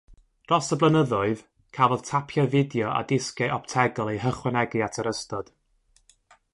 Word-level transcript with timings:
Dros 0.51 0.69
y 0.75 0.77
blynyddoedd, 0.83 1.43
cafodd 1.79 2.05
tapiau 2.09 2.49
fideo 2.55 2.89
a 2.95 3.05
disgiau 3.13 3.55
optegol 3.59 4.13
eu 4.15 4.23
hychwanegu 4.25 4.85
at 4.89 5.03
yr 5.05 5.15
ystod. 5.17 5.55